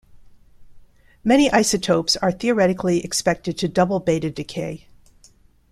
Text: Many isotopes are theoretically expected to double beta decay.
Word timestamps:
Many 1.23 1.51
isotopes 1.51 2.15
are 2.15 2.31
theoretically 2.31 3.03
expected 3.03 3.55
to 3.59 3.67
double 3.67 3.99
beta 3.99 4.31
decay. 4.31 4.87